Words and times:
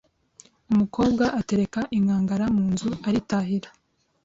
Umukobwa 0.71 1.23
atereka 1.39 1.79
inkangara 1.97 2.45
mu 2.55 2.63
nzu 2.73 2.91
aritahira. 3.07 3.69